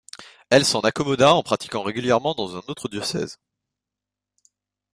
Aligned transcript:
Elle 0.49 0.65
s'en 0.65 0.79
accommoda 0.79 1.31
en 1.35 1.43
pratiquant 1.43 1.83
régulièrement 1.83 2.33
dans 2.33 2.55
un 2.55 2.63
autre 2.67 2.89
diocèse. 2.89 3.37